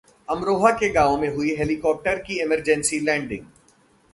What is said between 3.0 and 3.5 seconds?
landing